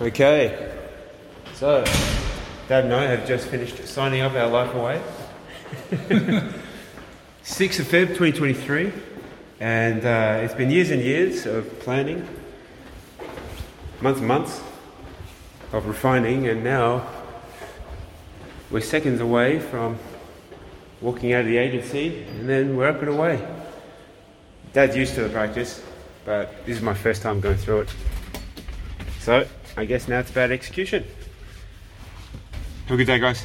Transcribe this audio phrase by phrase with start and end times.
[0.00, 0.72] Okay,
[1.54, 1.84] so
[2.68, 5.00] Dad and I have just finished signing up our life away.
[7.44, 8.92] 6th of Feb 2023,
[9.60, 12.26] and uh, it's been years and years of planning,
[14.00, 14.60] months and months
[15.72, 17.06] of refining, and now
[18.70, 19.98] we're seconds away from
[21.00, 23.46] walking out of the agency, and then we're up and away.
[24.72, 25.82] Dad's used to the practice,
[26.24, 27.94] but this is my first time going through it.
[29.26, 29.44] So
[29.76, 31.02] I guess now it's about execution.
[32.86, 33.44] Have a good day, guys.